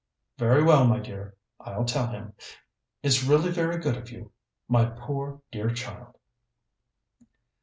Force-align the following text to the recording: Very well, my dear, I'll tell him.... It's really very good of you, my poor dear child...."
Very 0.39 0.63
well, 0.63 0.87
my 0.87 0.99
dear, 0.99 1.35
I'll 1.59 1.85
tell 1.85 2.07
him.... 2.07 2.33
It's 3.03 3.23
really 3.23 3.51
very 3.51 3.77
good 3.77 3.95
of 3.95 4.09
you, 4.09 4.31
my 4.67 4.85
poor 4.85 5.41
dear 5.51 5.69
child...." 5.69 6.17